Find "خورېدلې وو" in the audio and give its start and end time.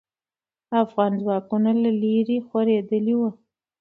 2.47-3.29